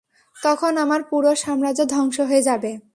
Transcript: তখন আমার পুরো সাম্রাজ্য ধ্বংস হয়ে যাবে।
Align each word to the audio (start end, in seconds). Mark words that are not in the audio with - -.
তখন 0.37 0.73
আমার 0.77 1.01
পুরো 1.03 1.31
সাম্রাজ্য 1.35 1.81
ধ্বংস 1.85 2.17
হয়ে 2.19 2.41
যাবে। 2.41 2.71